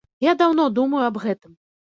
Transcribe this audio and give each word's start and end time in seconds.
Я 0.27 0.31
даўно 0.39 0.65
думаю 0.79 1.03
аб 1.11 1.21
гэтым. 1.27 1.53